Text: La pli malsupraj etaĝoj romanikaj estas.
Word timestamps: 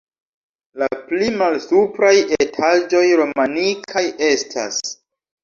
La 0.83 0.87
pli 1.11 1.27
malsupraj 1.41 2.13
etaĝoj 2.39 3.03
romanikaj 3.21 4.05
estas. 4.31 4.83